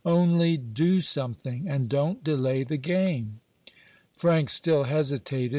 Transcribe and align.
Only 0.03 0.57
do 0.57 0.99
something, 0.99 1.67
and 1.69 1.87
don't 1.87 2.23
delay 2.23 2.63
the 2.63 2.77
game." 2.77 3.39
Frank 4.15 4.49
still 4.49 4.85
hesitated. 4.85 5.49